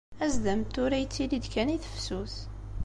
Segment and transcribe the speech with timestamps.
[0.25, 2.35] Azdam n tura yettili-d kan i tefsut.